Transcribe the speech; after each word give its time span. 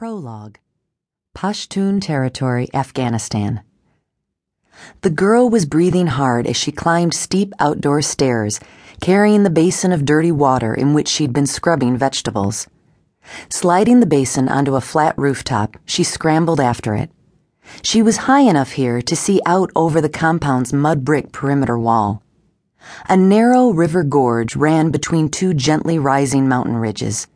Prologue 0.00 0.56
Pashtun 1.36 2.00
Territory, 2.00 2.70
Afghanistan. 2.72 3.60
The 5.02 5.10
girl 5.10 5.50
was 5.50 5.66
breathing 5.66 6.06
hard 6.06 6.46
as 6.46 6.56
she 6.56 6.72
climbed 6.72 7.12
steep 7.12 7.52
outdoor 7.58 8.00
stairs, 8.00 8.60
carrying 9.02 9.42
the 9.42 9.50
basin 9.50 9.92
of 9.92 10.06
dirty 10.06 10.32
water 10.32 10.72
in 10.72 10.94
which 10.94 11.06
she'd 11.06 11.34
been 11.34 11.44
scrubbing 11.44 11.98
vegetables. 11.98 12.66
Sliding 13.50 14.00
the 14.00 14.06
basin 14.06 14.48
onto 14.48 14.74
a 14.74 14.80
flat 14.80 15.14
rooftop, 15.18 15.76
she 15.84 16.02
scrambled 16.02 16.60
after 16.60 16.94
it. 16.94 17.10
She 17.82 18.00
was 18.00 18.24
high 18.24 18.48
enough 18.48 18.70
here 18.70 19.02
to 19.02 19.14
see 19.14 19.42
out 19.44 19.70
over 19.76 20.00
the 20.00 20.08
compound's 20.08 20.72
mud 20.72 21.04
brick 21.04 21.30
perimeter 21.30 21.78
wall. 21.78 22.22
A 23.06 23.18
narrow 23.18 23.68
river 23.68 24.02
gorge 24.02 24.56
ran 24.56 24.92
between 24.92 25.28
two 25.28 25.52
gently 25.52 25.98
rising 25.98 26.48
mountain 26.48 26.76
ridges. 26.78 27.26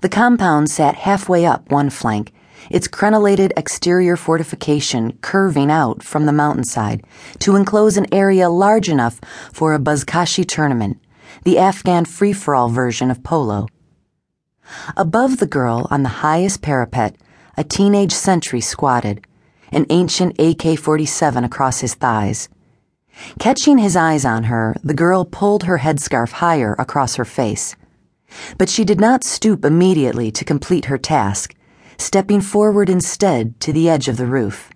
The 0.00 0.08
compound 0.08 0.70
sat 0.70 0.94
halfway 0.94 1.44
up 1.44 1.70
one 1.70 1.90
flank, 1.90 2.32
its 2.70 2.88
crenellated 2.88 3.52
exterior 3.56 4.16
fortification 4.16 5.18
curving 5.20 5.70
out 5.70 6.02
from 6.02 6.26
the 6.26 6.32
mountainside 6.32 7.04
to 7.40 7.56
enclose 7.56 7.96
an 7.96 8.06
area 8.12 8.48
large 8.50 8.88
enough 8.88 9.20
for 9.52 9.74
a 9.74 9.78
buzkashi 9.78 10.46
tournament, 10.46 10.98
the 11.44 11.58
Afghan 11.58 12.04
free 12.04 12.32
for 12.32 12.54
all 12.54 12.68
version 12.68 13.10
of 13.10 13.22
polo. 13.22 13.66
Above 14.96 15.38
the 15.38 15.46
girl 15.46 15.86
on 15.90 16.02
the 16.02 16.20
highest 16.22 16.62
parapet, 16.62 17.16
a 17.56 17.64
teenage 17.64 18.12
sentry 18.12 18.60
squatted, 18.60 19.26
an 19.72 19.86
ancient 19.90 20.38
AK 20.38 20.78
47 20.78 21.44
across 21.44 21.80
his 21.80 21.94
thighs. 21.94 22.48
Catching 23.38 23.78
his 23.78 23.96
eyes 23.96 24.24
on 24.24 24.44
her, 24.44 24.76
the 24.82 24.94
girl 24.94 25.24
pulled 25.24 25.64
her 25.64 25.78
headscarf 25.78 26.32
higher 26.32 26.74
across 26.78 27.16
her 27.16 27.24
face. 27.24 27.76
But 28.58 28.68
she 28.68 28.84
did 28.84 29.00
not 29.00 29.24
stoop 29.24 29.64
immediately 29.64 30.30
to 30.32 30.44
complete 30.44 30.86
her 30.86 30.98
task, 30.98 31.54
stepping 31.98 32.40
forward 32.40 32.88
instead 32.88 33.58
to 33.60 33.72
the 33.72 33.88
edge 33.88 34.08
of 34.08 34.16
the 34.16 34.26
roof. 34.26 34.70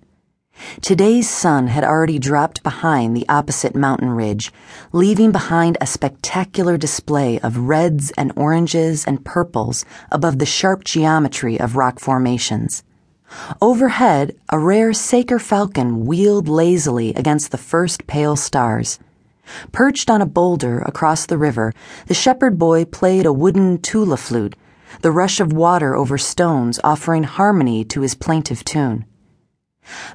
Today's 0.80 1.28
sun 1.28 1.66
had 1.66 1.84
already 1.84 2.18
dropped 2.18 2.62
behind 2.62 3.16
the 3.16 3.28
opposite 3.28 3.74
mountain 3.74 4.10
ridge, 4.10 4.52
leaving 4.92 5.32
behind 5.32 5.76
a 5.80 5.86
spectacular 5.86 6.76
display 6.76 7.40
of 7.40 7.58
reds 7.58 8.12
and 8.16 8.32
oranges 8.36 9.04
and 9.04 9.24
purples 9.24 9.84
above 10.12 10.38
the 10.38 10.46
sharp 10.46 10.84
geometry 10.84 11.58
of 11.58 11.76
rock 11.76 11.98
formations. 11.98 12.84
Overhead, 13.60 14.36
a 14.48 14.58
rare 14.58 14.92
Saker 14.92 15.38
falcon 15.38 16.06
wheeled 16.06 16.48
lazily 16.48 17.14
against 17.14 17.50
the 17.50 17.58
first 17.58 18.06
pale 18.06 18.36
stars. 18.36 18.98
Perched 19.72 20.10
on 20.10 20.20
a 20.20 20.26
boulder 20.26 20.78
across 20.80 21.26
the 21.26 21.38
river, 21.38 21.72
the 22.06 22.14
shepherd 22.14 22.58
boy 22.58 22.84
played 22.84 23.26
a 23.26 23.32
wooden 23.32 23.78
tula 23.78 24.16
flute, 24.16 24.56
the 25.02 25.12
rush 25.12 25.40
of 25.40 25.52
water 25.52 25.94
over 25.94 26.16
stones 26.18 26.80
offering 26.84 27.24
harmony 27.24 27.84
to 27.84 28.00
his 28.00 28.14
plaintive 28.14 28.64
tune. 28.64 29.04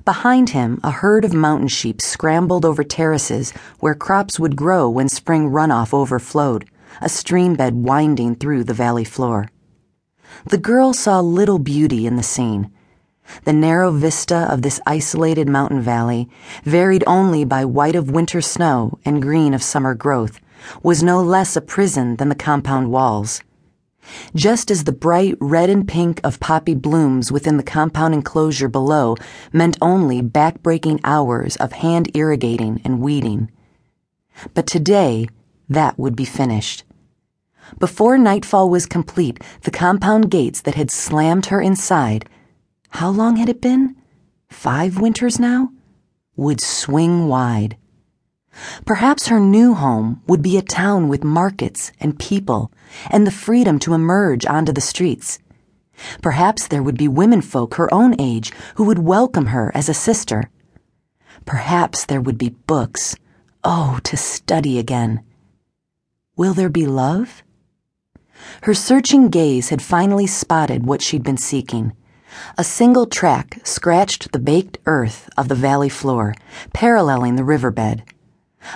Behind 0.04 0.50
him, 0.50 0.80
a 0.84 0.92
herd 0.92 1.26
of 1.26 1.34
mountain 1.34 1.68
sheep 1.68 2.02
scrambled 2.02 2.66
over 2.66 2.84
terraces 2.84 3.52
where 3.80 3.94
crops 3.94 4.40
would 4.40 4.56
grow 4.56 4.90
when 4.90 5.10
spring 5.10 5.50
runoff 5.52 5.94
overflowed, 5.94 6.66
a 7.02 7.10
stream 7.10 7.54
bed 7.54 7.76
winding 7.76 8.36
through 8.36 8.64
the 8.64 8.74
valley 8.74 9.04
floor. 9.04 9.50
The 10.46 10.58
girl 10.58 10.94
saw 10.94 11.20
little 11.20 11.60
beauty 11.60 12.08
in 12.08 12.16
the 12.16 12.24
scene 12.24 12.72
the 13.44 13.54
narrow 13.54 13.92
vista 13.92 14.48
of 14.52 14.62
this 14.62 14.80
isolated 14.86 15.48
mountain 15.48 15.82
valley, 15.82 16.30
varied 16.64 17.04
only 17.08 17.44
by 17.44 17.66
white 17.66 17.96
of 17.96 18.12
winter 18.12 18.42
snow 18.42 18.98
and 19.06 19.22
green 19.22 19.54
of 19.54 19.64
summer 19.64 19.94
growth, 19.94 20.40
was 20.84 21.04
no 21.04 21.22
less 21.22 21.56
a 21.56 21.62
prison 21.62 22.16
than 22.18 22.30
the 22.30 22.36
compound 22.36 22.92
walls. 22.92 23.42
Just 24.34 24.72
as 24.72 24.86
the 24.86 24.92
bright 24.92 25.36
red 25.40 25.70
and 25.70 25.88
pink 25.88 26.20
of 26.24 26.40
poppy 26.40 26.74
blooms 26.74 27.32
within 27.32 27.58
the 27.58 27.64
compound 27.64 28.14
enclosure 28.14 28.68
below 28.70 29.16
meant 29.54 29.78
only 29.82 30.22
back-breaking 30.22 31.00
hours 31.04 31.56
of 31.58 31.74
hand 31.74 32.10
irrigating 32.16 32.82
and 32.84 33.02
weeding. 33.02 33.52
But 34.54 34.68
today, 34.68 35.28
that 35.68 36.00
would 36.00 36.16
be 36.16 36.26
finished. 36.26 36.84
Before 37.78 38.18
nightfall 38.18 38.70
was 38.70 38.88
complete, 38.88 39.40
the 39.62 39.72
compound 39.72 40.32
gates 40.32 40.62
that 40.62 40.76
had 40.76 40.90
slammed 40.90 41.48
her 41.48 41.62
inside 41.62 42.28
how 42.90 43.10
long 43.10 43.38
had 43.38 43.50
it 43.50 43.62
been? 43.62 43.96
Five 44.50 45.00
winters 45.00 45.40
now? 45.40 45.72
Would 46.36 46.60
swing 46.62 47.28
wide. 47.28 47.78
Perhaps 48.86 49.28
her 49.28 49.40
new 49.40 49.74
home 49.74 50.22
would 50.28 50.42
be 50.42 50.58
a 50.58 50.62
town 50.62 51.08
with 51.08 51.24
markets 51.24 51.92
and 52.00 52.20
people 52.20 52.72
and 53.10 53.26
the 53.26 53.32
freedom 53.32 53.80
to 53.80 53.94
emerge 53.94 54.46
onto 54.46 54.74
the 54.74 54.82
streets. 54.82 55.40
Perhaps 56.22 56.68
there 56.68 56.84
would 56.84 56.98
be 56.98 57.08
womenfolk 57.08 57.76
her 57.76 57.94
own 57.94 58.20
age 58.20 58.52
who 58.76 58.86
would 58.86 59.00
welcome 59.00 59.48
her 59.48 59.72
as 59.76 59.88
a 59.88 59.94
sister. 59.94 60.50
Perhaps 61.46 62.06
there 62.06 62.22
would 62.22 62.38
be 62.38 62.50
books. 62.50 63.16
Oh, 63.64 64.00
to 64.04 64.18
study 64.18 64.80
again. 64.80 65.22
Will 66.36 66.54
there 66.54 66.70
be 66.70 66.86
love? 66.86 67.44
Her 68.64 68.74
searching 68.74 69.30
gaze 69.30 69.70
had 69.70 69.82
finally 69.82 70.28
spotted 70.28 70.86
what 70.86 71.02
she'd 71.02 71.24
been 71.24 71.38
seeking 71.38 71.94
a 72.58 72.64
single 72.64 73.06
track 73.06 73.60
scratched 73.64 74.32
the 74.32 74.40
baked 74.40 74.78
earth 74.86 75.30
of 75.38 75.48
the 75.48 75.56
valley 75.56 75.90
floor, 75.90 76.34
paralleling 76.74 77.36
the 77.36 77.44
riverbed. 77.44 78.04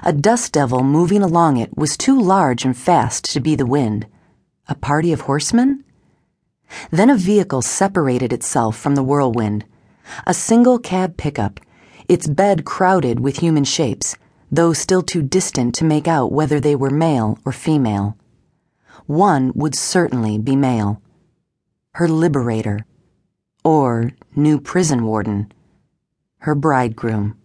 A 0.04 0.14
dust 0.14 0.54
devil 0.54 0.84
moving 0.84 1.22
along 1.22 1.58
it 1.58 1.78
was 1.78 1.98
too 1.98 2.20
large 2.20 2.66
and 2.66 2.76
fast 2.76 3.26
to 3.34 3.40
be 3.40 3.56
the 3.56 3.66
wind. 3.66 4.08
A 4.68 4.76
party 4.76 5.12
of 5.12 5.22
horsemen? 5.22 5.84
Then 6.90 7.10
a 7.10 7.18
vehicle 7.18 7.62
separated 7.62 8.32
itself 8.32 8.78
from 8.78 8.96
the 8.96 9.04
whirlwind. 9.04 9.66
A 10.26 10.34
single 10.34 10.80
cab 10.80 11.18
pickup, 11.18 11.60
its 12.08 12.28
bed 12.28 12.66
crowded 12.66 13.20
with 13.20 13.40
human 13.40 13.64
shapes, 13.64 14.16
though 14.52 14.74
still 14.74 15.02
too 15.02 15.22
distant 15.22 15.76
to 15.76 15.86
make 15.86 16.08
out 16.08 16.32
whether 16.32 16.60
they 16.60 16.76
were 16.76 16.90
male 16.90 17.38
or 17.46 17.52
female. 17.52 18.18
One 19.06 19.52
would 19.54 19.76
certainly 19.76 20.38
be 20.38 20.56
male. 20.56 21.02
Her 21.94 22.08
liberator 22.08 22.86
or 23.64 24.12
new 24.36 24.60
prison 24.60 25.06
warden, 25.06 25.52
her 26.40 26.56
bridegroom. 26.56 27.38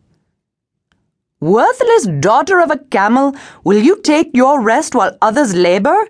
Worthless 1.40 2.08
daughter 2.18 2.60
of 2.60 2.70
a 2.70 2.78
camel, 2.78 3.34
will 3.62 3.80
you 3.80 4.00
take 4.02 4.30
your 4.34 4.60
rest 4.60 4.94
while 4.94 5.16
others 5.22 5.54
labor? 5.54 6.08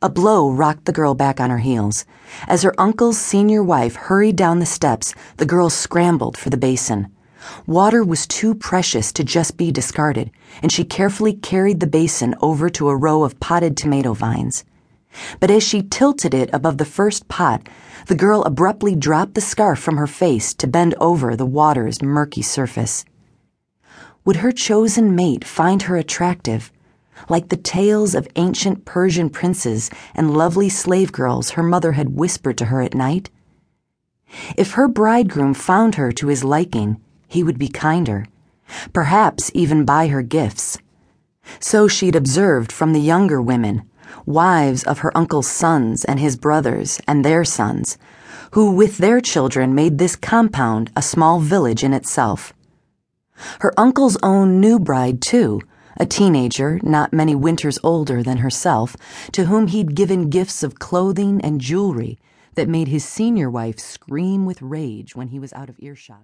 A 0.00 0.08
blow 0.08 0.50
rocked 0.50 0.86
the 0.86 0.92
girl 0.92 1.14
back 1.14 1.38
on 1.38 1.50
her 1.50 1.58
heels. 1.58 2.06
As 2.48 2.62
her 2.62 2.74
uncle's 2.78 3.18
senior 3.18 3.62
wife 3.62 3.94
hurried 3.94 4.36
down 4.36 4.58
the 4.58 4.66
steps, 4.66 5.14
the 5.36 5.46
girl 5.46 5.68
scrambled 5.68 6.36
for 6.38 6.50
the 6.50 6.56
basin. 6.56 7.12
Water 7.66 8.02
was 8.02 8.26
too 8.26 8.54
precious 8.54 9.12
to 9.12 9.22
just 9.22 9.56
be 9.56 9.70
discarded, 9.70 10.30
and 10.62 10.72
she 10.72 10.84
carefully 10.84 11.34
carried 11.34 11.80
the 11.80 11.86
basin 11.86 12.34
over 12.40 12.70
to 12.70 12.88
a 12.88 12.96
row 12.96 13.22
of 13.22 13.38
potted 13.38 13.76
tomato 13.76 14.14
vines. 14.14 14.64
But 15.40 15.50
as 15.50 15.62
she 15.62 15.82
tilted 15.82 16.34
it 16.34 16.50
above 16.52 16.78
the 16.78 16.84
first 16.84 17.28
pot, 17.28 17.68
the 18.06 18.14
girl 18.14 18.42
abruptly 18.42 18.96
dropped 18.96 19.34
the 19.34 19.40
scarf 19.40 19.78
from 19.78 19.96
her 19.96 20.06
face 20.06 20.54
to 20.54 20.66
bend 20.66 20.94
over 20.98 21.36
the 21.36 21.46
water's 21.46 22.02
murky 22.02 22.42
surface. 22.42 23.04
Would 24.24 24.36
her 24.36 24.52
chosen 24.52 25.14
mate 25.14 25.44
find 25.44 25.82
her 25.82 25.96
attractive, 25.96 26.72
like 27.28 27.48
the 27.48 27.56
tales 27.56 28.14
of 28.14 28.28
ancient 28.36 28.84
Persian 28.84 29.28
princes 29.30 29.90
and 30.14 30.36
lovely 30.36 30.68
slave 30.68 31.12
girls 31.12 31.50
her 31.50 31.62
mother 31.62 31.92
had 31.92 32.16
whispered 32.16 32.58
to 32.58 32.66
her 32.66 32.80
at 32.80 32.94
night? 32.94 33.30
If 34.56 34.72
her 34.72 34.88
bridegroom 34.88 35.54
found 35.54 35.96
her 35.96 36.12
to 36.12 36.28
his 36.28 36.44
liking, 36.44 37.00
he 37.28 37.42
would 37.42 37.58
be 37.58 37.68
kinder, 37.68 38.26
perhaps 38.92 39.50
even 39.54 39.84
buy 39.84 40.08
her 40.08 40.22
gifts. 40.22 40.78
So 41.58 41.88
she'd 41.88 42.16
observed 42.16 42.72
from 42.72 42.92
the 42.92 43.00
younger 43.00 43.42
women 43.42 43.82
wives 44.26 44.84
of 44.84 45.00
her 45.00 45.16
uncle's 45.16 45.48
sons 45.48 46.04
and 46.04 46.20
his 46.20 46.36
brothers 46.36 47.00
and 47.06 47.24
their 47.24 47.44
sons, 47.44 47.98
who 48.52 48.70
with 48.70 48.98
their 48.98 49.20
children 49.20 49.74
made 49.74 49.98
this 49.98 50.16
compound 50.16 50.90
a 50.94 51.02
small 51.02 51.40
village 51.40 51.82
in 51.82 51.92
itself. 51.92 52.52
Her 53.60 53.72
uncle's 53.76 54.16
own 54.22 54.60
new 54.60 54.78
bride, 54.78 55.20
too, 55.20 55.60
a 55.96 56.06
teenager 56.06 56.78
not 56.82 57.12
many 57.12 57.34
winters 57.34 57.78
older 57.82 58.22
than 58.22 58.38
herself, 58.38 58.96
to 59.32 59.46
whom 59.46 59.68
he'd 59.68 59.94
given 59.94 60.30
gifts 60.30 60.62
of 60.62 60.78
clothing 60.78 61.40
and 61.40 61.60
jewelry 61.60 62.18
that 62.54 62.68
made 62.68 62.88
his 62.88 63.04
senior 63.04 63.50
wife 63.50 63.78
scream 63.78 64.44
with 64.44 64.60
rage 64.60 65.16
when 65.16 65.28
he 65.28 65.38
was 65.38 65.52
out 65.54 65.68
of 65.70 65.76
earshot. 65.78 66.20